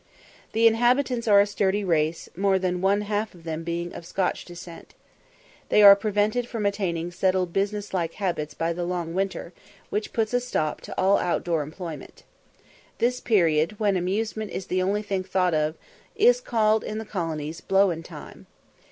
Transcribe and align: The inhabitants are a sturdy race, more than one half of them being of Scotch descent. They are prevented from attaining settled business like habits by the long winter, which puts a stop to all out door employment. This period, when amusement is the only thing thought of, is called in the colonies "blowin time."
The 0.53 0.65
inhabitants 0.65 1.27
are 1.27 1.39
a 1.39 1.45
sturdy 1.45 1.83
race, 1.83 2.27
more 2.35 2.57
than 2.57 2.81
one 2.81 3.01
half 3.01 3.35
of 3.35 3.43
them 3.43 3.63
being 3.63 3.93
of 3.93 4.03
Scotch 4.03 4.45
descent. 4.45 4.95
They 5.69 5.83
are 5.83 5.95
prevented 5.95 6.47
from 6.47 6.65
attaining 6.65 7.11
settled 7.11 7.53
business 7.53 7.93
like 7.93 8.13
habits 8.13 8.55
by 8.55 8.73
the 8.73 8.83
long 8.83 9.13
winter, 9.13 9.53
which 9.91 10.11
puts 10.11 10.33
a 10.33 10.39
stop 10.39 10.81
to 10.89 10.99
all 10.99 11.19
out 11.19 11.43
door 11.43 11.61
employment. 11.61 12.23
This 12.97 13.19
period, 13.19 13.79
when 13.79 13.95
amusement 13.95 14.49
is 14.49 14.65
the 14.65 14.81
only 14.81 15.03
thing 15.03 15.21
thought 15.23 15.53
of, 15.53 15.75
is 16.15 16.41
called 16.41 16.83
in 16.83 16.97
the 16.97 17.05
colonies 17.05 17.61
"blowin 17.61 18.01
time." 18.01 18.47